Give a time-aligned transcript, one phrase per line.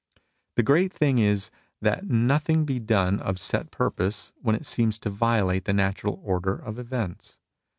[0.55, 5.11] The great thing is that nothing be done of set purpose when it seems to
[5.11, 7.37] violate the natural order of events.